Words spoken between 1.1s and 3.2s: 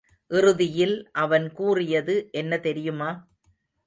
அவன் கூறியது என்ன தெரியுமா?